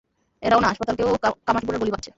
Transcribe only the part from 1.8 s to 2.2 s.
গলি ভাবছে।